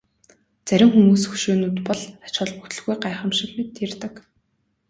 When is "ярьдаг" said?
3.85-4.13